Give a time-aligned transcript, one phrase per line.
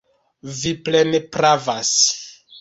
[0.61, 1.93] Vi plene pravas.